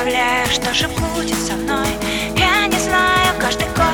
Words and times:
представляю, 0.00 0.46
что 0.46 0.72
же 0.72 0.88
будет 0.88 1.36
со 1.36 1.52
мной? 1.54 1.86
Я 2.36 2.66
не 2.66 2.78
знаю, 2.78 3.34
каждый 3.38 3.66
год 3.68 3.89